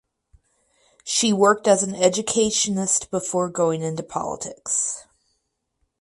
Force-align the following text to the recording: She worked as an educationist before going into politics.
She 1.03 1.31
worked 1.31 1.67
as 1.67 1.83
an 1.83 1.93
educationist 1.93 3.11
before 3.11 3.49
going 3.49 3.83
into 3.83 4.01
politics. 4.01 5.05